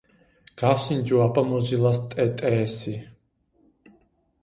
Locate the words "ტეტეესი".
2.17-2.97